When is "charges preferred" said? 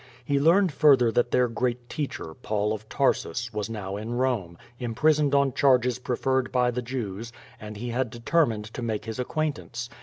5.53-6.51